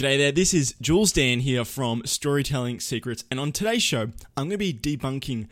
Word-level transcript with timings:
G'day 0.00 0.16
there, 0.16 0.32
this 0.32 0.54
is 0.54 0.74
Jules 0.80 1.12
Dan 1.12 1.40
here 1.40 1.62
from 1.62 2.00
Storytelling 2.06 2.80
Secrets, 2.80 3.24
and 3.30 3.38
on 3.38 3.52
today's 3.52 3.82
show, 3.82 4.08
I'm 4.34 4.48
going 4.48 4.52
to 4.52 4.56
be 4.56 4.72
debunking 4.72 5.46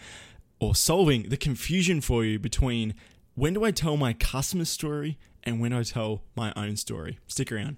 or 0.59 0.75
solving 0.75 1.25
the 1.25 1.37
confusion 1.37 2.01
for 2.01 2.25
you 2.25 2.39
between 2.39 2.95
when 3.35 3.53
do 3.53 3.63
I 3.63 3.73
tell 3.73 3.99
my 3.99 4.15
customer 4.15 4.65
story 4.65 5.19
and 5.45 5.61
when 5.61 5.75
I 5.75 5.83
tell 5.83 6.23
my 6.35 6.55
own 6.57 6.77
story. 6.77 7.19
Stick 7.27 7.53
around. 7.53 7.77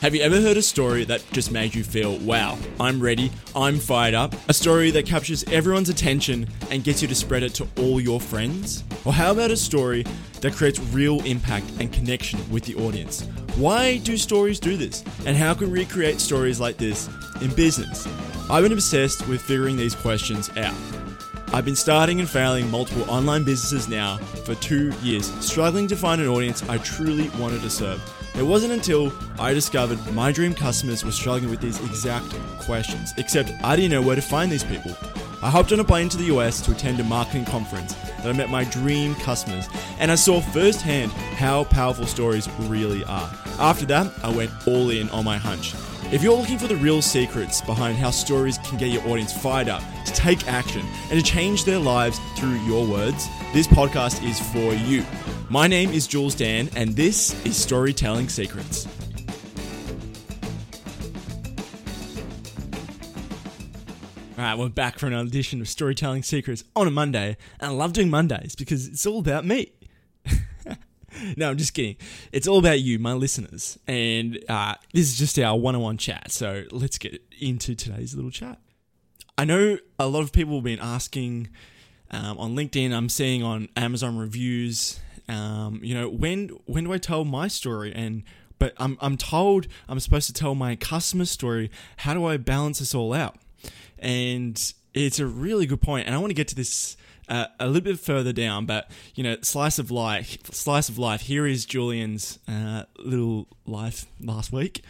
Have 0.00 0.14
you 0.14 0.22
ever 0.22 0.40
heard 0.40 0.56
a 0.56 0.62
story 0.62 1.04
that 1.04 1.22
just 1.32 1.52
made 1.52 1.74
you 1.74 1.84
feel, 1.84 2.16
wow, 2.20 2.56
I'm 2.80 3.02
ready, 3.02 3.30
I'm 3.54 3.78
fired 3.78 4.14
up? 4.14 4.34
A 4.48 4.54
story 4.54 4.90
that 4.92 5.04
captures 5.04 5.44
everyone's 5.52 5.90
attention 5.90 6.48
and 6.70 6.82
gets 6.82 7.02
you 7.02 7.08
to 7.08 7.14
spread 7.14 7.42
it 7.42 7.52
to 7.56 7.68
all 7.76 8.00
your 8.00 8.18
friends? 8.18 8.82
Or 9.04 9.12
how 9.12 9.32
about 9.32 9.50
a 9.50 9.58
story 9.58 10.06
that 10.40 10.54
creates 10.54 10.80
real 10.80 11.22
impact 11.26 11.66
and 11.78 11.92
connection 11.92 12.40
with 12.50 12.64
the 12.64 12.76
audience? 12.76 13.28
Why 13.56 13.98
do 13.98 14.16
stories 14.16 14.60
do 14.60 14.76
this? 14.76 15.02
And 15.26 15.36
how 15.36 15.54
can 15.54 15.70
we 15.70 15.80
recreate 15.80 16.20
stories 16.20 16.60
like 16.60 16.76
this 16.76 17.08
in 17.40 17.54
business? 17.54 18.06
I've 18.50 18.62
been 18.62 18.72
obsessed 18.72 19.26
with 19.28 19.42
figuring 19.42 19.76
these 19.76 19.94
questions 19.94 20.50
out. 20.56 20.74
I've 21.52 21.64
been 21.64 21.76
starting 21.76 22.20
and 22.20 22.28
failing 22.28 22.70
multiple 22.70 23.10
online 23.10 23.42
businesses 23.42 23.88
now 23.88 24.18
for 24.44 24.54
two 24.56 24.92
years, 25.02 25.26
struggling 25.44 25.88
to 25.88 25.96
find 25.96 26.20
an 26.20 26.28
audience 26.28 26.62
I 26.68 26.78
truly 26.78 27.30
wanted 27.30 27.62
to 27.62 27.70
serve. 27.70 28.02
It 28.36 28.42
wasn't 28.42 28.74
until 28.74 29.12
I 29.38 29.54
discovered 29.54 29.98
my 30.12 30.30
dream 30.30 30.54
customers 30.54 31.04
were 31.04 31.10
struggling 31.10 31.50
with 31.50 31.60
these 31.60 31.80
exact 31.80 32.30
questions, 32.60 33.12
except 33.16 33.50
I 33.64 33.76
didn't 33.76 33.90
know 33.90 34.02
where 34.02 34.14
to 34.14 34.22
find 34.22 34.52
these 34.52 34.62
people. 34.62 34.94
I 35.40 35.50
hopped 35.50 35.72
on 35.72 35.78
a 35.78 35.84
plane 35.84 36.08
to 36.08 36.16
the 36.16 36.24
US 36.36 36.60
to 36.62 36.72
attend 36.72 36.98
a 36.98 37.04
marketing 37.04 37.44
conference 37.44 37.94
that 37.94 38.26
I 38.26 38.32
met 38.32 38.50
my 38.50 38.64
dream 38.64 39.14
customers, 39.16 39.68
and 40.00 40.10
I 40.10 40.16
saw 40.16 40.40
firsthand 40.40 41.12
how 41.12 41.62
powerful 41.64 42.06
stories 42.06 42.48
really 42.62 43.04
are. 43.04 43.30
After 43.60 43.86
that, 43.86 44.12
I 44.24 44.34
went 44.34 44.50
all 44.66 44.90
in 44.90 45.08
on 45.10 45.24
my 45.24 45.36
hunch. 45.36 45.74
If 46.10 46.24
you're 46.24 46.36
looking 46.36 46.58
for 46.58 46.66
the 46.66 46.76
real 46.76 47.02
secrets 47.02 47.60
behind 47.60 47.98
how 47.98 48.10
stories 48.10 48.58
can 48.58 48.78
get 48.78 48.88
your 48.88 49.06
audience 49.06 49.32
fired 49.32 49.68
up 49.68 49.82
to 50.06 50.12
take 50.12 50.48
action 50.48 50.84
and 51.10 51.20
to 51.20 51.22
change 51.22 51.64
their 51.64 51.78
lives 51.78 52.18
through 52.36 52.58
your 52.60 52.84
words, 52.84 53.28
this 53.52 53.68
podcast 53.68 54.26
is 54.28 54.40
for 54.40 54.74
you. 54.74 55.04
My 55.50 55.68
name 55.68 55.90
is 55.90 56.08
Jules 56.08 56.34
Dan, 56.34 56.68
and 56.74 56.96
this 56.96 57.44
is 57.46 57.56
Storytelling 57.56 58.28
Secrets. 58.28 58.88
Right, 64.50 64.58
we're 64.58 64.68
back 64.70 64.98
for 64.98 65.06
another 65.06 65.26
edition 65.26 65.60
of 65.60 65.68
Storytelling 65.68 66.22
Secrets 66.22 66.64
on 66.74 66.86
a 66.86 66.90
Monday, 66.90 67.36
and 67.60 67.70
I 67.70 67.74
love 67.74 67.92
doing 67.92 68.08
Mondays 68.08 68.54
because 68.56 68.88
it's 68.88 69.04
all 69.04 69.18
about 69.18 69.44
me. 69.44 69.72
no, 71.36 71.50
I'm 71.50 71.58
just 71.58 71.74
kidding. 71.74 71.96
It's 72.32 72.48
all 72.48 72.58
about 72.58 72.80
you, 72.80 72.98
my 72.98 73.12
listeners, 73.12 73.78
and 73.86 74.42
uh, 74.48 74.76
this 74.94 75.06
is 75.06 75.18
just 75.18 75.38
our 75.38 75.54
one-on-one 75.58 75.98
chat. 75.98 76.30
So 76.30 76.64
let's 76.70 76.96
get 76.96 77.22
into 77.38 77.74
today's 77.74 78.14
little 78.14 78.30
chat. 78.30 78.58
I 79.36 79.44
know 79.44 79.78
a 79.98 80.06
lot 80.06 80.22
of 80.22 80.32
people 80.32 80.54
have 80.54 80.64
been 80.64 80.80
asking 80.80 81.48
um, 82.10 82.38
on 82.38 82.56
LinkedIn. 82.56 82.92
I'm 82.92 83.10
seeing 83.10 83.42
on 83.42 83.68
Amazon 83.76 84.16
reviews. 84.16 84.98
Um, 85.28 85.80
you 85.82 85.94
know, 85.94 86.08
when 86.08 86.48
when 86.64 86.84
do 86.84 86.92
I 86.94 86.98
tell 86.98 87.26
my 87.26 87.48
story? 87.48 87.92
And 87.94 88.22
but 88.58 88.72
I'm 88.78 88.96
I'm 89.02 89.18
told 89.18 89.66
I'm 89.88 90.00
supposed 90.00 90.26
to 90.28 90.32
tell 90.32 90.54
my 90.54 90.74
customer 90.74 91.26
story. 91.26 91.70
How 91.98 92.14
do 92.14 92.24
I 92.24 92.38
balance 92.38 92.78
this 92.78 92.94
all 92.94 93.12
out? 93.12 93.36
And 93.98 94.72
it's 94.94 95.18
a 95.18 95.26
really 95.26 95.66
good. 95.66 95.80
And 95.86 96.14
I 96.14 96.18
want 96.18 96.30
to 96.30 96.34
get 96.34 96.48
to 96.48 96.54
this 96.54 96.96
uh, 97.28 97.46
a 97.60 97.66
little 97.66 97.82
bit 97.82 98.00
further 98.00 98.32
down, 98.32 98.66
but 98.66 98.90
you 99.14 99.22
know, 99.22 99.36
slice 99.42 99.78
of 99.78 99.90
life, 99.90 100.38
slice 100.52 100.88
of 100.88 100.98
life. 100.98 101.22
Here 101.22 101.46
is 101.46 101.64
Julian's 101.64 102.38
uh, 102.48 102.84
little 102.98 103.48
life 103.66 104.06
last 104.20 104.52
week. 104.52 104.82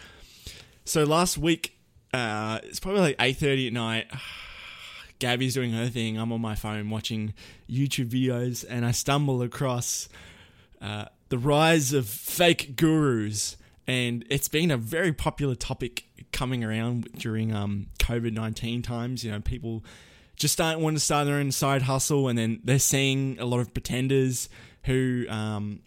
So 0.84 1.04
last 1.04 1.38
week, 1.38 1.78
uh, 2.14 2.60
it's 2.62 2.80
probably 2.80 3.00
like 3.00 3.16
eight 3.20 3.36
thirty 3.36 3.66
at 3.66 3.72
night. 3.72 4.10
Gabby's 5.18 5.54
doing 5.54 5.72
her 5.72 5.88
thing. 5.88 6.16
I'm 6.16 6.30
on 6.32 6.40
my 6.40 6.54
phone 6.54 6.90
watching 6.90 7.34
YouTube 7.68 8.10
videos, 8.10 8.64
and 8.68 8.86
I 8.86 8.92
stumble 8.92 9.42
across 9.42 10.08
uh, 10.80 11.06
the 11.28 11.38
rise 11.38 11.92
of 11.92 12.06
fake 12.06 12.76
gurus 12.76 13.56
and 13.88 14.24
it's 14.28 14.48
been 14.48 14.70
a 14.70 14.76
very 14.76 15.12
popular 15.12 15.54
topic 15.54 16.04
coming 16.38 16.62
around 16.62 17.08
during 17.18 17.52
um, 17.52 17.88
COVID 17.98 18.32
nineteen 18.32 18.80
times. 18.80 19.24
You 19.24 19.32
know, 19.32 19.40
people 19.40 19.84
just 20.36 20.54
start 20.54 20.78
want 20.78 20.96
to 20.96 21.00
start 21.00 21.26
their 21.26 21.36
own 21.36 21.50
side 21.50 21.82
hustle, 21.82 22.28
and 22.28 22.38
then 22.38 22.60
they're 22.62 22.78
seeing 22.78 23.38
a 23.40 23.44
lot 23.44 23.58
of 23.58 23.74
pretenders 23.74 24.48
who 24.84 25.26
um, 25.28 25.80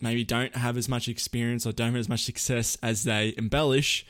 maybe 0.00 0.24
don't 0.24 0.56
have 0.56 0.76
as 0.76 0.88
much 0.88 1.08
experience 1.08 1.64
or 1.64 1.72
don't 1.72 1.92
have 1.92 1.96
as 1.96 2.08
much 2.08 2.24
success 2.24 2.76
as 2.82 3.04
they 3.04 3.32
embellish, 3.38 4.04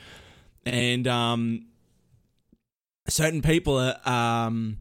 and 0.65 1.07
um, 1.07 1.67
certain 3.07 3.41
people 3.41 3.77
are. 3.77 4.09
Um, 4.09 4.77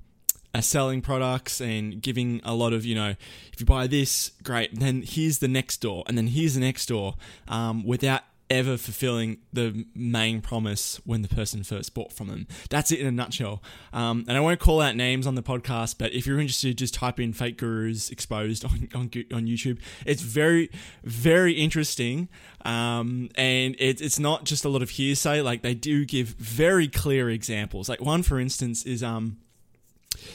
are 0.54 0.60
selling 0.60 1.00
products 1.00 1.62
and 1.62 2.02
giving 2.02 2.38
a 2.44 2.54
lot 2.54 2.74
of 2.74 2.84
you 2.84 2.94
know 2.94 3.14
if 3.54 3.58
you 3.58 3.64
buy 3.64 3.86
this 3.86 4.32
great 4.42 4.68
then 4.78 5.02
here's 5.02 5.38
the 5.38 5.48
next 5.48 5.78
door 5.78 6.04
and 6.06 6.18
then 6.18 6.26
here's 6.26 6.52
the 6.52 6.60
next 6.60 6.84
door 6.84 7.14
um, 7.48 7.86
without 7.86 8.20
ever 8.52 8.76
fulfilling 8.76 9.38
the 9.50 9.86
main 9.94 10.42
promise 10.42 11.00
when 11.06 11.22
the 11.22 11.28
person 11.28 11.62
first 11.62 11.94
bought 11.94 12.12
from 12.12 12.28
them. 12.28 12.46
That's 12.68 12.92
it 12.92 13.00
in 13.00 13.06
a 13.06 13.10
nutshell. 13.10 13.62
Um, 13.94 14.26
and 14.28 14.36
I 14.36 14.40
won't 14.40 14.60
call 14.60 14.82
out 14.82 14.94
names 14.94 15.26
on 15.26 15.36
the 15.36 15.42
podcast, 15.42 15.96
but 15.98 16.12
if 16.12 16.26
you're 16.26 16.38
interested, 16.38 16.76
just 16.76 16.92
type 16.92 17.18
in 17.18 17.32
fake 17.32 17.56
gurus 17.56 18.10
exposed 18.10 18.64
on, 18.64 18.88
on, 18.94 19.10
on 19.32 19.46
YouTube. 19.46 19.78
It's 20.04 20.20
very, 20.20 20.70
very 21.02 21.54
interesting. 21.54 22.28
Um, 22.66 23.30
and 23.36 23.74
it, 23.78 24.02
it's 24.02 24.18
not 24.18 24.44
just 24.44 24.66
a 24.66 24.68
lot 24.68 24.82
of 24.82 24.90
hearsay. 24.90 25.40
Like 25.40 25.62
they 25.62 25.74
do 25.74 26.04
give 26.04 26.28
very 26.28 26.88
clear 26.88 27.30
examples. 27.30 27.88
Like 27.88 28.02
one, 28.02 28.22
for 28.22 28.38
instance, 28.38 28.84
is 28.84 29.02
um, 29.02 29.38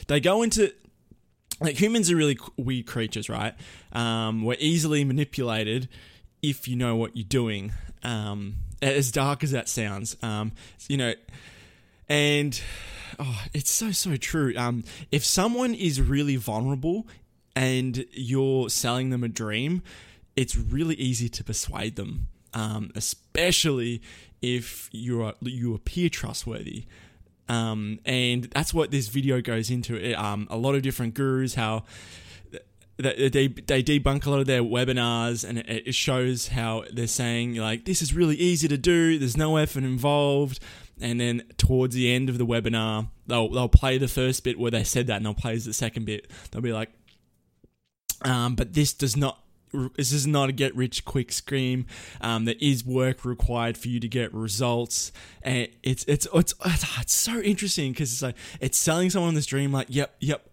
they 0.08 0.18
go 0.18 0.42
into 0.42 0.72
like 1.60 1.80
humans 1.80 2.10
are 2.10 2.16
really 2.16 2.36
weird 2.56 2.86
creatures, 2.86 3.28
right? 3.28 3.54
Um, 3.92 4.44
we're 4.44 4.56
easily 4.58 5.04
manipulated 5.04 5.88
if 6.42 6.68
you 6.68 6.76
know 6.76 6.96
what 6.96 7.16
you're 7.16 7.24
doing 7.24 7.72
um, 8.02 8.56
as 8.80 9.10
dark 9.10 9.42
as 9.42 9.50
that 9.52 9.68
sounds. 9.68 10.16
Um, 10.22 10.52
you 10.88 10.96
know, 10.96 11.14
and 12.08 12.60
oh, 13.18 13.44
it's 13.52 13.70
so 13.70 13.90
so 13.90 14.16
true. 14.16 14.54
Um, 14.56 14.84
if 15.10 15.24
someone 15.24 15.74
is 15.74 16.00
really 16.00 16.36
vulnerable 16.36 17.06
and 17.54 18.04
you're 18.12 18.68
selling 18.70 19.10
them 19.10 19.24
a 19.24 19.28
dream, 19.28 19.82
it's 20.36 20.56
really 20.56 20.94
easy 20.96 21.28
to 21.28 21.44
persuade 21.44 21.96
them, 21.96 22.28
um, 22.54 22.90
especially 22.94 24.02
if 24.40 24.88
you 24.92 25.22
are 25.22 25.34
you 25.40 25.74
appear 25.74 26.08
trustworthy. 26.08 26.84
Um, 27.50 27.98
and 28.04 28.44
that's 28.44 28.74
what 28.74 28.90
this 28.90 29.08
video 29.08 29.40
goes 29.40 29.70
into. 29.70 29.96
It, 29.96 30.12
um, 30.12 30.46
a 30.50 30.56
lot 30.58 30.74
of 30.74 30.82
different 30.82 31.14
gurus, 31.14 31.54
how 31.54 31.84
they 32.98 33.48
they 33.48 33.82
debunk 33.82 34.26
a 34.26 34.30
lot 34.30 34.40
of 34.40 34.46
their 34.46 34.62
webinars 34.62 35.48
and 35.48 35.58
it 35.58 35.94
shows 35.94 36.48
how 36.48 36.84
they're 36.92 37.06
saying 37.06 37.54
like 37.54 37.84
this 37.84 38.02
is 38.02 38.12
really 38.12 38.36
easy 38.36 38.66
to 38.68 38.76
do. 38.76 39.18
There's 39.18 39.36
no 39.36 39.56
effort 39.56 39.84
involved. 39.84 40.60
And 41.00 41.20
then 41.20 41.44
towards 41.58 41.94
the 41.94 42.12
end 42.12 42.28
of 42.28 42.38
the 42.38 42.46
webinar 42.46 43.08
they'll 43.26 43.48
they'll 43.48 43.68
play 43.68 43.98
the 43.98 44.08
first 44.08 44.42
bit 44.42 44.58
where 44.58 44.72
they 44.72 44.84
said 44.84 45.06
that 45.06 45.18
and 45.18 45.26
they'll 45.26 45.34
play 45.34 45.56
the 45.56 45.72
second 45.72 46.06
bit. 46.06 46.28
They'll 46.50 46.62
be 46.62 46.72
like 46.72 46.90
um, 48.22 48.56
but 48.56 48.72
this 48.72 48.92
does 48.92 49.16
not 49.16 49.44
this 49.96 50.12
is 50.12 50.26
not 50.26 50.48
a 50.48 50.52
get 50.52 50.74
rich 50.74 51.04
quick 51.04 51.32
scheme. 51.32 51.86
Um, 52.20 52.44
there 52.46 52.54
is 52.60 52.84
work 52.84 53.24
required 53.24 53.76
for 53.76 53.88
you 53.88 54.00
to 54.00 54.08
get 54.08 54.32
results, 54.32 55.12
and 55.42 55.68
it's 55.82 56.04
it's 56.08 56.26
it's 56.32 56.54
it's, 56.64 56.84
it's 57.00 57.14
so 57.14 57.40
interesting 57.40 57.92
because 57.92 58.12
it's 58.12 58.22
like 58.22 58.36
it's 58.60 58.78
selling 58.78 59.10
someone 59.10 59.34
this 59.34 59.46
dream 59.46 59.72
like, 59.72 59.88
yep, 59.90 60.14
yep, 60.20 60.47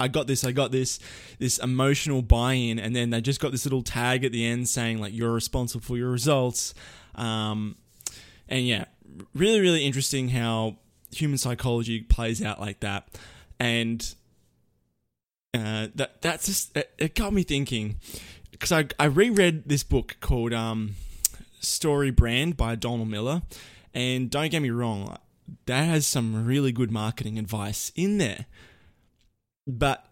I 0.00 0.08
got 0.08 0.26
this, 0.26 0.44
I 0.44 0.52
got 0.52 0.72
this, 0.72 0.98
this 1.38 1.58
emotional 1.58 2.22
buy-in, 2.22 2.78
and 2.78 2.94
then 2.94 3.10
they 3.10 3.20
just 3.20 3.40
got 3.40 3.52
this 3.52 3.64
little 3.64 3.82
tag 3.82 4.24
at 4.24 4.32
the 4.32 4.44
end 4.44 4.68
saying 4.68 4.98
like 4.98 5.12
you're 5.12 5.32
responsible 5.32 5.82
for 5.84 5.96
your 5.96 6.10
results, 6.10 6.74
um, 7.14 7.76
and 8.48 8.66
yeah, 8.66 8.84
really, 9.34 9.60
really 9.60 9.84
interesting 9.84 10.28
how 10.28 10.76
human 11.12 11.38
psychology 11.38 12.00
plays 12.00 12.42
out 12.42 12.60
like 12.60 12.80
that, 12.80 13.08
and 13.58 14.14
uh, 15.54 15.88
that 15.94 16.20
that's 16.20 16.46
just 16.46 16.76
it, 16.76 16.92
it 16.98 17.14
got 17.14 17.32
me 17.32 17.42
thinking 17.42 17.96
because 18.50 18.72
I 18.72 18.86
I 18.98 19.06
reread 19.06 19.68
this 19.68 19.82
book 19.82 20.16
called 20.20 20.52
um, 20.52 20.96
Story 21.60 22.10
Brand 22.10 22.56
by 22.56 22.74
Donald 22.74 23.08
Miller, 23.08 23.42
and 23.92 24.30
don't 24.30 24.50
get 24.50 24.60
me 24.60 24.70
wrong, 24.70 25.16
that 25.66 25.84
has 25.84 26.06
some 26.06 26.44
really 26.44 26.72
good 26.72 26.90
marketing 26.90 27.38
advice 27.38 27.92
in 27.94 28.18
there 28.18 28.46
but 29.66 30.06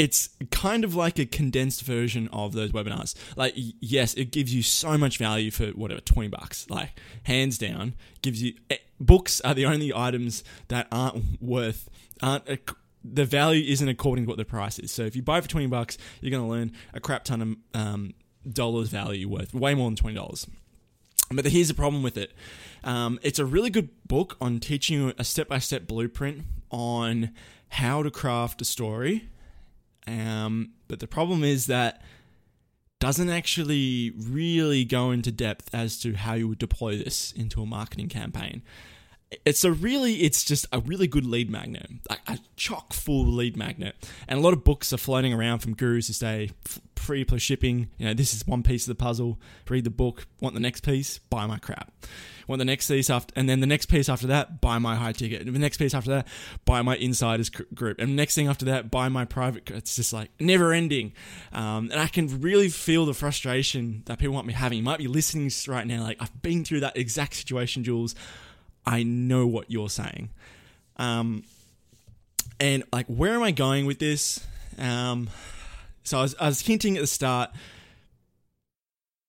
it's 0.00 0.30
kind 0.50 0.82
of 0.82 0.94
like 0.94 1.18
a 1.18 1.26
condensed 1.26 1.82
version 1.82 2.26
of 2.32 2.54
those 2.54 2.72
webinars. 2.72 3.14
Like, 3.36 3.52
yes, 3.54 4.14
it 4.14 4.30
gives 4.30 4.54
you 4.54 4.62
so 4.62 4.96
much 4.96 5.18
value 5.18 5.50
for 5.50 5.66
whatever, 5.68 6.00
20 6.00 6.28
bucks. 6.28 6.68
Like, 6.70 6.98
hands 7.24 7.58
down, 7.58 7.94
gives 8.22 8.42
you 8.42 8.54
eh, 8.70 8.78
books 8.98 9.42
are 9.42 9.52
the 9.52 9.66
only 9.66 9.92
items 9.94 10.42
that 10.68 10.88
aren't 10.90 11.42
worth, 11.42 11.90
aren't, 12.22 12.46
the 13.04 13.26
value 13.26 13.70
isn't 13.70 13.88
according 13.88 14.24
to 14.24 14.28
what 14.28 14.38
the 14.38 14.44
price 14.46 14.78
is. 14.78 14.90
So 14.90 15.02
if 15.02 15.14
you 15.14 15.22
buy 15.22 15.38
for 15.42 15.48
20 15.48 15.66
bucks, 15.66 15.98
you're 16.22 16.30
going 16.30 16.44
to 16.44 16.48
learn 16.48 16.72
a 16.94 17.00
crap 17.00 17.24
ton 17.24 17.42
of 17.42 17.78
um, 17.78 18.14
dollars 18.50 18.88
value 18.88 19.28
worth, 19.28 19.52
way 19.52 19.74
more 19.74 19.90
than 19.90 19.96
$20. 19.96 20.48
But 21.32 21.46
here's 21.46 21.68
the 21.68 21.74
problem 21.74 22.02
with 22.02 22.16
it. 22.16 22.32
Um, 22.82 23.20
it's 23.22 23.38
a 23.38 23.44
really 23.44 23.70
good 23.70 23.90
book 24.08 24.36
on 24.40 24.58
teaching 24.58 25.00
you 25.00 25.12
a 25.16 25.22
step 25.22 25.46
by 25.46 25.58
step 25.58 25.86
blueprint 25.86 26.42
on 26.70 27.30
how 27.68 28.02
to 28.02 28.10
craft 28.10 28.60
a 28.60 28.64
story. 28.64 29.28
Um, 30.08 30.72
but 30.88 30.98
the 30.98 31.06
problem 31.06 31.44
is 31.44 31.66
that 31.66 32.02
doesn't 32.98 33.30
actually 33.30 34.12
really 34.16 34.84
go 34.84 35.12
into 35.12 35.30
depth 35.30 35.72
as 35.72 36.00
to 36.00 36.14
how 36.14 36.34
you 36.34 36.48
would 36.48 36.58
deploy 36.58 36.98
this 36.98 37.30
into 37.30 37.62
a 37.62 37.66
marketing 37.66 38.08
campaign. 38.08 38.62
It's 39.44 39.62
a 39.62 39.70
really, 39.70 40.22
it's 40.22 40.44
just 40.44 40.66
a 40.72 40.80
really 40.80 41.06
good 41.06 41.24
lead 41.24 41.50
magnet, 41.50 41.88
like 42.08 42.20
a 42.26 42.38
chock 42.56 42.92
full 42.92 43.26
lead 43.26 43.56
magnet. 43.56 43.94
And 44.26 44.38
a 44.38 44.42
lot 44.42 44.52
of 44.52 44.64
books 44.64 44.92
are 44.92 44.96
floating 44.98 45.32
around 45.32 45.60
from 45.60 45.74
gurus 45.74 46.08
who 46.08 46.14
say 46.14 46.50
free 46.96 47.24
plus 47.24 47.40
shipping. 47.40 47.88
You 47.96 48.06
know, 48.06 48.14
this 48.14 48.34
is 48.34 48.44
one 48.44 48.64
piece 48.64 48.88
of 48.88 48.96
the 48.96 49.00
puzzle. 49.00 49.38
Read 49.68 49.84
the 49.84 49.90
book. 49.90 50.26
Want 50.40 50.54
the 50.54 50.60
next 50.60 50.80
piece? 50.80 51.18
Buy 51.18 51.46
my 51.46 51.58
crap. 51.58 51.92
Want 52.48 52.58
the 52.58 52.64
next 52.64 52.88
piece 52.88 53.08
after, 53.08 53.32
and 53.36 53.48
then 53.48 53.60
the 53.60 53.68
next 53.68 53.86
piece 53.86 54.08
after 54.08 54.26
that, 54.26 54.60
buy 54.60 54.78
my 54.78 54.96
high 54.96 55.12
ticket. 55.12 55.42
And 55.42 55.54
the 55.54 55.60
next 55.60 55.76
piece 55.76 55.94
after 55.94 56.10
that, 56.10 56.26
buy 56.64 56.82
my 56.82 56.96
insiders 56.96 57.48
group. 57.48 58.00
And 58.00 58.16
next 58.16 58.34
thing 58.34 58.48
after 58.48 58.64
that, 58.64 58.90
buy 58.90 59.08
my 59.08 59.24
private. 59.24 59.70
It's 59.70 59.94
just 59.94 60.12
like 60.12 60.30
never 60.40 60.72
ending. 60.72 61.12
Um, 61.52 61.90
and 61.92 62.00
I 62.00 62.08
can 62.08 62.40
really 62.40 62.68
feel 62.68 63.06
the 63.06 63.14
frustration 63.14 64.02
that 64.06 64.18
people 64.18 64.34
want 64.34 64.48
me 64.48 64.54
having. 64.54 64.78
You 64.78 64.84
might 64.84 64.98
be 64.98 65.06
listening 65.06 65.52
right 65.68 65.86
now, 65.86 66.02
like 66.02 66.16
I've 66.18 66.42
been 66.42 66.64
through 66.64 66.80
that 66.80 66.96
exact 66.96 67.34
situation, 67.34 67.84
Jules. 67.84 68.16
I 68.86 69.02
know 69.02 69.46
what 69.46 69.70
you're 69.70 69.90
saying. 69.90 70.30
Um, 70.96 71.44
and 72.58 72.84
like, 72.92 73.06
where 73.06 73.34
am 73.34 73.42
I 73.42 73.52
going 73.52 73.86
with 73.86 73.98
this? 73.98 74.46
Um, 74.78 75.30
so 76.04 76.18
I 76.18 76.22
was, 76.22 76.34
I 76.40 76.46
was 76.48 76.60
hinting 76.60 76.96
at 76.96 77.00
the 77.00 77.06
start 77.06 77.50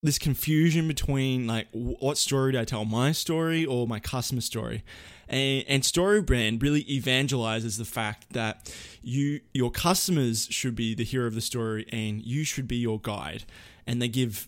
this 0.04 0.18
confusion 0.18 0.88
between 0.88 1.46
like 1.46 1.68
what 1.72 2.18
story 2.18 2.54
do 2.54 2.60
I 2.60 2.66
tell, 2.66 2.86
my 2.86 3.12
story 3.12 3.66
or 3.66 3.88
my 3.88 4.00
customer 4.00 4.42
story, 4.42 4.84
and, 5.28 5.64
and 5.68 5.86
story 5.86 6.22
brand 6.22 6.64
really 6.64 6.84
evangelizes 6.86 7.78
the 7.78 7.86
fact 7.86 8.34
that 8.34 8.74
you 9.04 9.42
your 9.54 9.70
customers 9.70 10.48
should 10.50 10.76
be 10.76 10.96
the 10.96 11.04
hero 11.04 11.28
of 11.28 11.36
the 11.36 11.42
story 11.42 11.86
and 11.92 12.24
you 12.24 12.44
should 12.44 12.68
be 12.68 12.78
your 12.78 13.00
guide, 13.00 13.44
and 13.86 14.02
they 14.02 14.08
give 14.08 14.48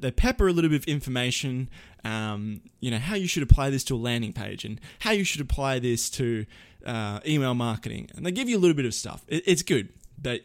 they 0.00 0.10
pepper 0.10 0.48
a 0.48 0.52
little 0.52 0.70
bit 0.70 0.82
of 0.82 0.84
information, 0.88 1.68
um, 2.04 2.60
you 2.80 2.90
know, 2.90 2.98
how 2.98 3.14
you 3.14 3.26
should 3.26 3.42
apply 3.42 3.70
this 3.70 3.84
to 3.84 3.96
a 3.96 3.98
landing 3.98 4.32
page 4.32 4.64
and 4.64 4.80
how 5.00 5.10
you 5.10 5.24
should 5.24 5.40
apply 5.40 5.78
this 5.78 6.10
to 6.10 6.44
uh, 6.84 7.20
email 7.26 7.54
marketing. 7.54 8.10
And 8.14 8.24
they 8.24 8.30
give 8.30 8.48
you 8.48 8.58
a 8.58 8.60
little 8.60 8.76
bit 8.76 8.84
of 8.84 8.94
stuff. 8.94 9.24
It, 9.28 9.42
it's 9.46 9.62
good, 9.62 9.88
but 10.20 10.42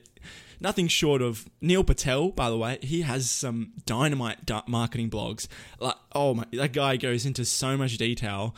nothing 0.59 0.87
short 0.87 1.21
of 1.21 1.49
Neil 1.61 1.83
Patel, 1.83 2.29
by 2.29 2.49
the 2.49 2.57
way, 2.57 2.79
he 2.81 3.01
has 3.01 3.29
some 3.29 3.73
dynamite 3.85 4.49
marketing 4.67 5.09
blogs. 5.09 5.47
Like, 5.79 5.95
oh 6.13 6.33
my, 6.33 6.45
that 6.53 6.73
guy 6.73 6.97
goes 6.97 7.25
into 7.25 7.45
so 7.45 7.77
much 7.77 7.97
detail. 7.97 8.55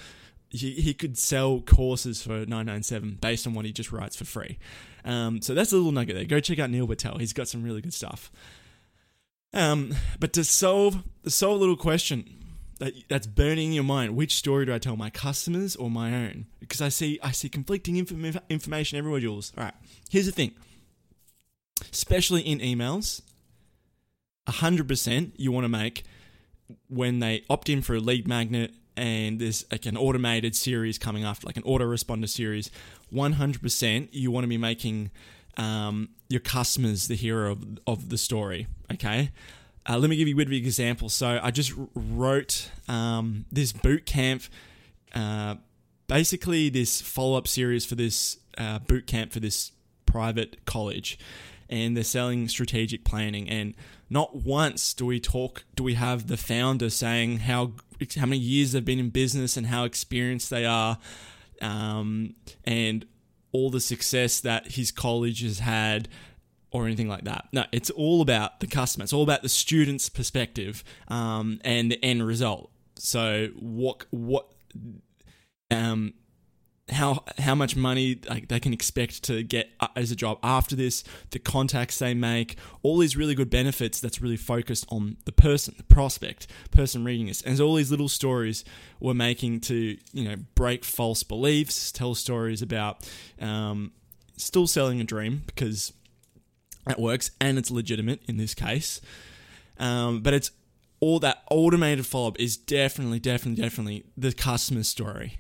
He, 0.50 0.74
he 0.74 0.94
could 0.94 1.18
sell 1.18 1.62
courses 1.62 2.22
for 2.22 2.40
997 2.40 3.18
based 3.22 3.48
on 3.48 3.54
what 3.54 3.66
he 3.66 3.72
just 3.72 3.92
writes 3.92 4.16
for 4.16 4.26
free. 4.26 4.60
Um, 5.06 5.42
so 5.42 5.54
that's 5.56 5.72
a 5.72 5.78
little 5.78 5.92
nugget 5.92 6.16
there. 6.16 6.26
Go 6.26 6.40
check 6.40 6.60
out 6.60 6.70
Neil 6.70 6.86
Patel. 6.86 7.18
He's 7.18 7.34
got 7.34 7.48
some 7.48 7.64
really 7.64 7.82
good 7.82 7.94
stuff. 7.94 8.32
Um, 9.54 9.96
but 10.20 10.34
to 10.34 10.44
solve 10.44 11.04
solve 11.28 11.58
a 11.58 11.60
little 11.60 11.76
question 11.76 12.41
that 12.82 12.94
that's 13.08 13.28
burning 13.28 13.68
in 13.68 13.74
your 13.74 13.84
mind, 13.84 14.16
which 14.16 14.36
story 14.36 14.66
do 14.66 14.74
I 14.74 14.80
tell 14.80 14.98
my 14.98 15.12
customers 15.12 15.76
or 15.76 15.90
my 15.90 16.14
own? 16.14 16.48
Because 16.60 16.82
I 16.82 16.90
see 16.90 17.20
I 17.22 17.32
see 17.32 17.48
conflicting 17.48 17.96
inform- 17.98 18.42
information 18.50 18.98
everywhere, 18.98 19.22
Jules. 19.22 19.54
All 19.56 19.64
right, 19.64 19.74
here's 20.10 20.26
the 20.26 20.32
thing. 20.32 20.52
Especially 21.92 22.42
in 22.42 22.60
emails, 22.60 23.22
hundred 24.48 24.88
percent 24.88 25.34
you 25.38 25.52
want 25.52 25.64
to 25.64 25.70
make 25.70 26.04
when 26.90 27.20
they 27.20 27.44
opt 27.50 27.70
in 27.70 27.82
for 27.82 27.96
a 27.96 28.00
lead 28.00 28.28
magnet 28.28 28.74
and 28.98 29.40
there's 29.40 29.64
like 29.72 29.86
an 29.86 29.96
automated 29.96 30.56
series 30.56 30.98
coming 30.98 31.24
after, 31.24 31.46
like 31.46 31.58
an 31.58 31.64
autoresponder 31.64 32.28
series. 32.28 32.72
One 33.10 33.34
hundred 33.34 33.62
percent 33.62 34.14
you 34.14 34.32
want 34.32 34.44
to 34.44 34.50
be 34.50 34.58
making 34.58 35.12
um, 35.58 36.10
your 36.30 36.42
customers 36.42 37.08
the 37.08 37.16
hero 37.16 37.52
of, 37.52 37.80
of 37.86 38.10
the 38.10 38.18
story. 38.18 38.68
Okay. 38.92 39.30
Uh, 39.88 39.98
let 39.98 40.10
me 40.10 40.16
give 40.16 40.28
you 40.28 40.36
a 40.36 40.38
bit 40.38 40.48
of 40.48 40.52
an 40.52 40.58
example. 40.58 41.10
So 41.10 41.40
I 41.42 41.52
just 41.52 41.74
wrote 41.96 42.70
um, 42.88 43.46
this 43.52 43.72
boot 43.72 44.06
camp, 44.06 44.44
uh, 45.16 45.56
basically 46.08 46.70
this 46.70 47.02
follow 47.02 47.38
up 47.38 47.48
series 47.48 47.86
for 47.86 47.96
this 47.96 48.38
uh, 48.58 48.80
boot 48.80 49.08
camp 49.08 49.32
for 49.32 49.40
this 49.40 49.72
private 50.06 50.66
college, 50.66 51.18
and 51.70 51.96
they're 51.96 52.04
selling 52.04 52.48
strategic 52.48 53.04
planning. 53.04 53.50
And 53.50 53.74
not 54.10 54.36
once 54.36 54.94
do 54.94 55.06
we 55.06 55.20
talk, 55.20 55.64
do 55.76 55.84
we 55.84 55.96
have 55.96 56.28
the 56.28 56.38
founder 56.38 56.90
saying 56.90 57.40
how 57.40 57.74
how 58.18 58.26
many 58.26 58.40
years 58.40 58.72
they've 58.72 58.84
been 58.84 59.00
in 59.00 59.10
business 59.10 59.58
and 59.58 59.68
how 59.68 59.84
experienced 59.84 60.50
they 60.50 60.66
are, 60.66 60.98
um, 61.62 62.36
and 62.66 63.06
all 63.52 63.70
the 63.70 63.80
success 63.80 64.40
that 64.42 64.74
his 64.74 64.92
college 64.92 65.42
has 65.42 65.60
had 65.60 66.08
or 66.72 66.86
anything 66.86 67.08
like 67.08 67.26
that. 67.26 67.48
No, 67.52 67.66
it's 67.72 67.90
all 67.90 68.22
about 68.22 68.60
the 68.60 68.68
customer. 68.68 69.04
It's 69.04 69.14
all 69.14 69.24
about 69.24 69.42
the 69.42 69.50
student's 69.50 70.10
perspective 70.10 70.84
um, 71.08 71.60
and 71.64 71.92
the 71.92 72.04
end 72.04 72.26
result. 72.26 72.72
So 72.96 73.50
what 73.60 74.06
what 74.12 74.52
um 75.70 76.14
how 76.92 77.24
how 77.38 77.56
much 77.56 77.76
money 77.76 78.20
like 78.30 78.48
they 78.50 78.60
can 78.60 78.74
expect 78.74 79.24
to 79.24 79.44
get 79.44 79.70
uh, 79.80 79.88
as 79.96 80.12
a 80.12 80.16
job 80.16 80.38
after 80.44 80.76
this, 80.76 81.04
the 81.32 81.40
contacts 81.40 82.00
they 82.00 82.14
make, 82.14 82.58
all 82.84 82.98
these 82.98 83.16
really 83.16 83.34
good 83.34 83.50
benefits 83.50 84.00
that's 84.00 84.22
really 84.22 84.38
focused 84.38 84.86
on 84.90 85.18
the 85.26 85.32
person, 85.32 85.74
the 85.78 85.84
prospect, 85.84 86.48
person 86.70 87.04
reading 87.04 87.28
this. 87.28 87.42
And 87.42 87.60
all 87.60 87.76
these 87.76 87.92
little 87.92 88.10
stories 88.10 88.64
we're 89.00 89.14
making 89.14 89.62
to 89.62 89.98
you 90.14 90.30
know 90.30 90.36
break 90.56 90.84
false 90.84 91.24
beliefs, 91.24 91.92
tell 91.92 92.14
stories 92.14 92.62
about 92.62 93.08
um, 93.40 93.92
still 94.38 94.68
selling 94.68 95.00
a 95.00 95.06
dream 95.06 95.44
because 95.48 95.94
that 96.86 97.00
works 97.00 97.32
and 97.40 97.58
it's 97.58 97.72
legitimate 97.72 98.22
in 98.28 98.38
this 98.38 98.54
case. 98.54 99.02
Um, 99.78 100.22
but 100.22 100.34
it's 100.34 100.52
all 101.00 101.20
that 101.20 101.44
automated 101.50 102.06
follow 102.06 102.30
up 102.30 102.40
is 102.40 102.58
definitely, 102.58 103.20
definitely, 103.20 103.62
definitely 103.62 104.06
the 104.16 104.32
customer 104.32 104.84
story. 104.84 105.40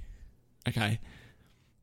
Okay 0.68 1.00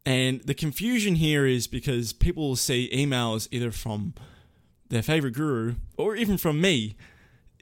and 0.08 0.40
the 0.40 0.54
confusion 0.54 1.16
here 1.16 1.44
is 1.44 1.66
because 1.66 2.14
people 2.14 2.48
will 2.48 2.56
see 2.56 2.88
emails 2.94 3.46
either 3.50 3.70
from 3.70 4.14
their 4.88 5.02
favorite 5.02 5.34
guru 5.34 5.74
or 5.98 6.16
even 6.16 6.38
from 6.38 6.62
me, 6.62 6.96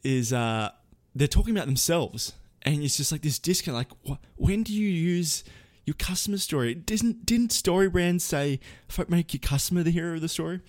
is 0.04 0.32
uh, 0.32 0.70
they're 1.12 1.26
talking 1.26 1.56
about 1.56 1.66
themselves. 1.66 2.34
And 2.62 2.84
it's 2.84 2.98
just 2.98 3.10
like 3.10 3.22
this 3.22 3.40
disconnect. 3.40 3.92
Like, 4.04 4.18
when 4.36 4.62
do 4.62 4.72
you 4.72 4.88
use 4.88 5.42
your 5.86 5.94
customer 5.94 6.38
story? 6.38 6.72
Didn't 6.72 7.26
didn't 7.26 7.50
Story 7.50 7.88
Brand 7.88 8.22
say 8.22 8.60
make 9.08 9.34
your 9.34 9.40
customer 9.40 9.82
the 9.82 9.90
hero 9.90 10.14
of 10.14 10.20
the 10.20 10.28
story? 10.28 10.60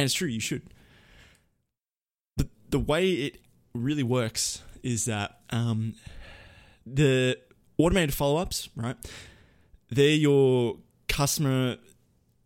And 0.00 0.06
it's 0.06 0.14
true, 0.14 0.28
you 0.28 0.40
should. 0.40 0.62
But 2.38 2.46
the 2.70 2.78
way 2.78 3.10
it 3.10 3.42
really 3.74 4.02
works 4.02 4.62
is 4.82 5.04
that 5.04 5.40
um, 5.50 5.92
the 6.86 7.36
automated 7.76 8.14
follow 8.14 8.40
ups, 8.40 8.70
right? 8.74 8.96
They're 9.90 10.08
your 10.14 10.78
customer 11.06 11.76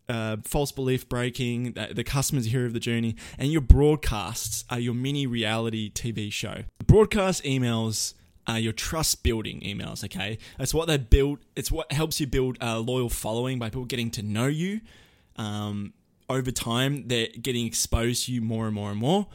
uh, 0.09 0.35
false 0.43 0.73
belief 0.73 1.07
breaking, 1.07 1.77
the 1.93 2.03
customer's 2.03 2.47
hero 2.47 2.65
of 2.65 2.73
the 2.73 2.79
journey, 2.81 3.15
and 3.37 3.53
your 3.53 3.61
broadcasts 3.61 4.65
are 4.69 4.77
your 4.77 4.93
mini 4.93 5.25
reality 5.25 5.89
TV 5.89 6.33
show. 6.33 6.63
Broadcast 6.85 7.41
emails 7.45 8.15
are 8.47 8.59
your 8.59 8.73
trust 8.73 9.23
building 9.23 9.61
emails, 9.61 10.03
okay? 10.03 10.39
That's 10.57 10.73
what 10.73 10.89
they 10.89 10.97
build, 10.97 11.39
it's 11.55 11.71
what 11.71 11.89
helps 11.93 12.19
you 12.19 12.27
build 12.27 12.57
a 12.59 12.79
loyal 12.79 13.09
following 13.09 13.59
by 13.59 13.69
people 13.69 13.85
getting 13.85 14.11
to 14.11 14.23
know 14.23 14.47
you. 14.47 14.81
Um, 15.37 15.93
over 16.29 16.51
time, 16.51 17.07
they're 17.07 17.27
getting 17.41 17.65
exposed 17.65 18.25
to 18.25 18.31
you 18.31 18.41
more 18.41 18.65
and 18.65 18.75
more 18.75 18.91
and 18.91 18.99
more. 18.99 19.27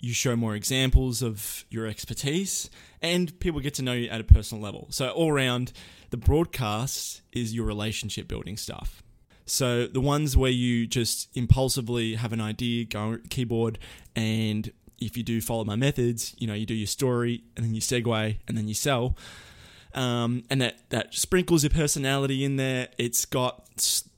You 0.00 0.12
show 0.12 0.36
more 0.36 0.54
examples 0.54 1.22
of 1.22 1.64
your 1.70 1.86
expertise, 1.86 2.70
and 3.02 3.38
people 3.40 3.60
get 3.60 3.74
to 3.74 3.82
know 3.82 3.94
you 3.94 4.08
at 4.08 4.20
a 4.20 4.24
personal 4.24 4.62
level. 4.62 4.86
So, 4.90 5.10
all 5.10 5.32
around, 5.32 5.72
the 6.10 6.16
broadcast 6.16 7.22
is 7.32 7.54
your 7.54 7.66
relationship 7.66 8.28
building 8.28 8.56
stuff. 8.56 9.02
So 9.48 9.86
the 9.86 10.00
ones 10.00 10.36
where 10.36 10.50
you 10.50 10.86
just 10.86 11.34
impulsively 11.34 12.16
have 12.16 12.34
an 12.34 12.40
idea, 12.40 12.84
go 12.84 13.18
keyboard, 13.30 13.78
and 14.14 14.70
if 14.98 15.16
you 15.16 15.22
do 15.22 15.40
follow 15.40 15.64
my 15.64 15.76
methods, 15.76 16.34
you 16.38 16.46
know, 16.46 16.54
you 16.54 16.66
do 16.66 16.74
your 16.74 16.86
story 16.86 17.44
and 17.56 17.64
then 17.64 17.74
you 17.74 17.80
segue 17.80 18.36
and 18.46 18.58
then 18.58 18.68
you 18.68 18.74
sell. 18.74 19.16
Um, 19.94 20.44
and 20.50 20.60
that, 20.60 20.90
that 20.90 21.14
sprinkles 21.14 21.62
your 21.62 21.70
personality 21.70 22.44
in 22.44 22.56
there. 22.56 22.88
It's 22.98 23.24
got 23.24 23.64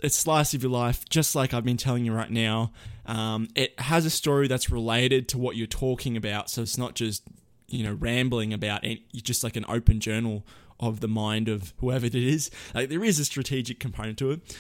it's 0.03 0.17
slice 0.17 0.55
of 0.55 0.63
your 0.63 0.73
life, 0.73 1.09
just 1.09 1.35
like 1.35 1.53
I've 1.53 1.65
been 1.65 1.77
telling 1.77 2.05
you 2.05 2.13
right 2.13 2.31
now. 2.31 2.73
Um, 3.07 3.49
it 3.55 3.79
has 3.81 4.05
a 4.05 4.11
story 4.11 4.49
that's 4.49 4.71
related 4.71 5.29
to 5.29 5.39
what 5.39 5.57
you're 5.57 5.67
talking 5.67 6.17
about, 6.17 6.51
so 6.51 6.63
it's 6.63 6.79
not 6.79 6.95
just 6.95 7.23
you 7.69 7.85
know 7.85 7.95
rambling 7.95 8.53
about 8.53 8.85
it. 8.85 9.01
just 9.15 9.45
like 9.45 9.57
an 9.57 9.65
open 9.69 10.01
journal 10.01 10.45
of 10.79 11.01
the 11.01 11.09
mind 11.09 11.49
of 11.49 11.75
whoever 11.79 12.07
it 12.07 12.15
is. 12.15 12.51
Like 12.75 12.89
there 12.89 13.05
is 13.05 13.19
a 13.19 13.25
strategic 13.25 13.79
component 13.79 14.19
to 14.19 14.31
it, 14.33 14.57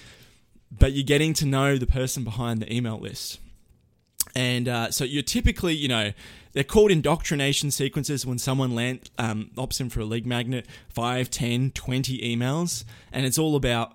but 0.70 0.92
you're 0.92 1.04
getting 1.04 1.32
to 1.34 1.46
know 1.46 1.76
the 1.76 1.86
person 1.86 2.24
behind 2.24 2.60
the 2.60 2.72
email 2.72 2.98
list. 2.98 3.40
And 4.34 4.68
uh, 4.68 4.90
so 4.90 5.04
you're 5.04 5.22
typically, 5.22 5.74
you 5.74 5.88
know, 5.88 6.12
they're 6.52 6.64
called 6.64 6.90
indoctrination 6.90 7.70
sequences 7.70 8.26
when 8.26 8.38
someone 8.38 8.74
land, 8.74 9.10
um, 9.18 9.50
opts 9.56 9.80
in 9.80 9.88
for 9.88 10.00
a 10.00 10.04
lead 10.04 10.26
magnet, 10.26 10.66
5, 10.88 11.30
10, 11.30 11.70
20 11.70 12.18
emails. 12.18 12.84
And 13.12 13.24
it's 13.24 13.38
all 13.38 13.56
about 13.56 13.94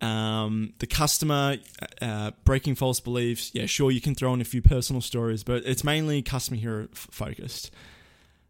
um, 0.00 0.74
the 0.78 0.86
customer, 0.86 1.56
uh, 2.00 2.32
breaking 2.44 2.76
false 2.76 3.00
beliefs. 3.00 3.50
Yeah, 3.52 3.66
sure, 3.66 3.90
you 3.90 4.00
can 4.00 4.14
throw 4.14 4.32
in 4.34 4.40
a 4.40 4.44
few 4.44 4.62
personal 4.62 5.02
stories, 5.02 5.42
but 5.42 5.64
it's 5.64 5.82
mainly 5.82 6.22
customer 6.22 6.58
hero 6.58 6.88
f- 6.92 7.08
focused. 7.10 7.70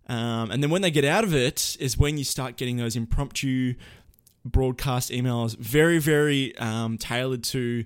Um, 0.08 0.50
and 0.50 0.62
then 0.62 0.70
when 0.70 0.82
they 0.82 0.90
get 0.90 1.04
out 1.04 1.24
of 1.24 1.34
it, 1.34 1.76
is 1.80 1.98
when 1.98 2.18
you 2.18 2.24
start 2.24 2.56
getting 2.56 2.76
those 2.76 2.96
impromptu 2.96 3.74
broadcast 4.44 5.10
emails, 5.10 5.56
very, 5.56 5.98
very 5.98 6.56
um, 6.58 6.98
tailored 6.98 7.44
to 7.44 7.84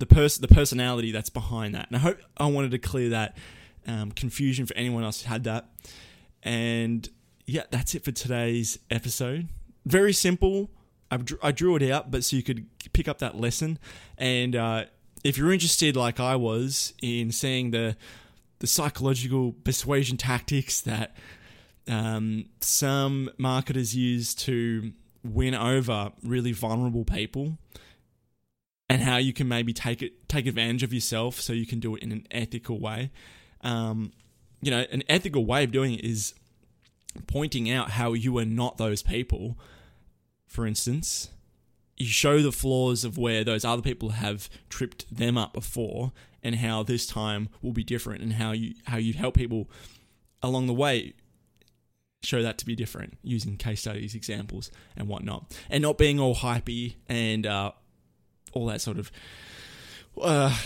the 0.00 0.06
person, 0.06 0.42
the 0.42 0.52
personality 0.52 1.12
that's 1.12 1.30
behind 1.30 1.74
that. 1.74 1.86
And 1.88 1.96
I 1.96 2.00
hope 2.00 2.18
I 2.36 2.46
wanted 2.46 2.72
to 2.72 2.78
clear 2.78 3.10
that 3.10 3.36
um, 3.86 4.10
confusion 4.10 4.66
for 4.66 4.74
anyone 4.74 5.04
else 5.04 5.22
who 5.22 5.28
had 5.28 5.44
that. 5.44 5.68
And 6.42 7.08
yeah, 7.46 7.64
that's 7.70 7.94
it 7.94 8.04
for 8.04 8.10
today's 8.10 8.78
episode. 8.90 9.48
Very 9.84 10.12
simple. 10.12 10.70
I 11.10 11.18
drew, 11.18 11.38
I 11.42 11.52
drew 11.52 11.76
it 11.76 11.82
out, 11.90 12.10
but 12.10 12.24
so 12.24 12.36
you 12.36 12.42
could 12.42 12.66
pick 12.92 13.08
up 13.08 13.18
that 13.18 13.36
lesson. 13.36 13.78
And 14.16 14.56
uh, 14.56 14.84
if 15.22 15.36
you're 15.36 15.52
interested, 15.52 15.96
like 15.96 16.18
I 16.18 16.36
was, 16.36 16.94
in 17.02 17.30
seeing 17.30 17.70
the 17.70 17.96
the 18.60 18.66
psychological 18.66 19.52
persuasion 19.64 20.18
tactics 20.18 20.82
that 20.82 21.16
um, 21.88 22.44
some 22.60 23.30
marketers 23.38 23.96
use 23.96 24.34
to 24.34 24.92
win 25.24 25.54
over 25.54 26.12
really 26.22 26.52
vulnerable 26.52 27.04
people 27.04 27.56
and 28.90 29.02
how 29.02 29.18
you 29.18 29.32
can 29.32 29.46
maybe 29.46 29.72
take 29.72 30.02
it 30.02 30.28
take 30.28 30.46
advantage 30.46 30.82
of 30.82 30.92
yourself 30.92 31.40
so 31.40 31.52
you 31.52 31.64
can 31.64 31.78
do 31.78 31.94
it 31.94 32.02
in 32.02 32.10
an 32.10 32.26
ethical 32.32 32.80
way. 32.80 33.12
Um, 33.62 34.12
you 34.60 34.70
know, 34.70 34.84
an 34.90 35.04
ethical 35.08 35.46
way 35.46 35.62
of 35.62 35.70
doing 35.70 35.94
it 35.94 36.04
is 36.04 36.34
pointing 37.28 37.70
out 37.70 37.92
how 37.92 38.12
you 38.12 38.36
are 38.38 38.44
not 38.44 38.78
those 38.78 39.02
people. 39.02 39.56
For 40.48 40.66
instance, 40.66 41.30
you 41.96 42.06
show 42.06 42.42
the 42.42 42.50
flaws 42.50 43.04
of 43.04 43.16
where 43.16 43.44
those 43.44 43.64
other 43.64 43.80
people 43.80 44.10
have 44.10 44.50
tripped 44.68 45.14
them 45.14 45.38
up 45.38 45.52
before 45.52 46.10
and 46.42 46.56
how 46.56 46.82
this 46.82 47.06
time 47.06 47.48
will 47.62 47.72
be 47.72 47.84
different 47.84 48.22
and 48.22 48.34
how 48.34 48.50
you 48.50 48.74
how 48.86 48.96
you 48.96 49.12
help 49.12 49.36
people 49.36 49.70
along 50.42 50.66
the 50.66 50.74
way 50.74 51.14
show 52.22 52.42
that 52.42 52.58
to 52.58 52.66
be 52.66 52.74
different 52.74 53.16
using 53.22 53.56
case 53.56 53.80
studies 53.80 54.14
examples 54.14 54.70
and 54.96 55.08
whatnot 55.08 55.56
and 55.70 55.80
not 55.80 55.96
being 55.96 56.18
all 56.18 56.34
hypey 56.34 56.96
and 57.08 57.46
uh, 57.46 57.70
all 58.52 58.66
that 58.66 58.80
sort 58.80 58.98
of. 58.98 59.10
Uh, 60.20 60.56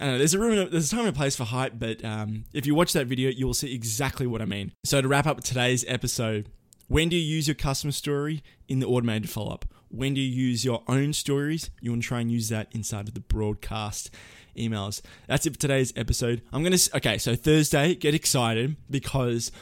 I 0.00 0.06
know, 0.06 0.18
there's 0.18 0.34
a 0.34 0.38
room, 0.38 0.68
there's 0.70 0.88
a 0.88 0.90
time 0.90 1.06
and 1.06 1.10
a 1.10 1.12
place 1.12 1.36
for 1.36 1.44
hype, 1.44 1.74
but 1.78 2.04
um, 2.04 2.44
if 2.52 2.66
you 2.66 2.74
watch 2.74 2.92
that 2.94 3.06
video, 3.06 3.30
you 3.30 3.46
will 3.46 3.54
see 3.54 3.74
exactly 3.74 4.26
what 4.26 4.42
I 4.42 4.44
mean. 4.44 4.72
So 4.84 5.00
to 5.00 5.06
wrap 5.06 5.26
up 5.26 5.42
today's 5.42 5.84
episode, 5.86 6.48
when 6.88 7.08
do 7.08 7.16
you 7.16 7.22
use 7.22 7.46
your 7.46 7.54
customer 7.54 7.92
story 7.92 8.42
in 8.68 8.80
the 8.80 8.86
automated 8.86 9.30
follow 9.30 9.52
up? 9.52 9.64
When 9.88 10.14
do 10.14 10.20
you 10.20 10.28
use 10.28 10.64
your 10.64 10.82
own 10.88 11.12
stories? 11.12 11.70
You 11.80 11.92
want 11.92 12.02
to 12.02 12.08
try 12.08 12.20
and 12.20 12.30
use 12.30 12.48
that 12.48 12.68
inside 12.72 13.08
of 13.08 13.14
the 13.14 13.20
broadcast 13.20 14.10
emails. 14.56 15.00
That's 15.28 15.46
it 15.46 15.54
for 15.54 15.58
today's 15.58 15.92
episode. 15.96 16.42
I'm 16.52 16.62
gonna 16.62 16.78
okay, 16.94 17.18
so 17.18 17.36
Thursday, 17.36 17.94
get 17.94 18.14
excited 18.14 18.76
because 18.90 19.52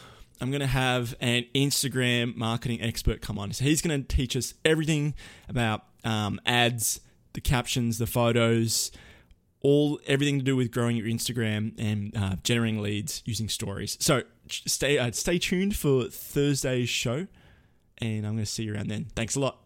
I'm 0.41 0.51
gonna 0.51 0.67
have 0.67 1.15
an 1.21 1.45
Instagram 1.55 2.35
marketing 2.37 2.81
expert 2.81 3.21
come 3.21 3.39
on. 3.39 3.53
So 3.53 3.65
he's 3.65 3.83
gonna 3.83 4.03
teach 4.03 4.37
us 4.37 4.55
everything 4.65 5.15
about 5.49 5.85
um, 6.05 6.41
ads 6.47 7.01
the 7.35 7.41
captions, 7.41 7.99
the 7.99 8.07
photos, 8.07 8.91
all 9.61 10.01
everything 10.07 10.39
to 10.39 10.45
do 10.45 10.57
with 10.57 10.71
growing 10.71 10.97
your 10.97 11.07
Instagram 11.07 11.73
and 11.79 12.17
uh, 12.17 12.37
generating 12.43 12.83
leads 12.83 13.23
using 13.25 13.49
stories. 13.49 13.97
So 14.01 14.23
stay 14.49 14.99
uh, 14.99 15.13
stay 15.13 15.39
tuned 15.39 15.77
for 15.77 16.05
Thursday's 16.05 16.89
show, 16.89 17.27
and 17.99 18.27
I'm 18.27 18.33
going 18.33 18.39
to 18.39 18.47
see 18.47 18.65
you 18.65 18.75
around 18.75 18.89
then. 18.89 19.07
Thanks 19.15 19.37
a 19.37 19.41
lot. 19.41 19.62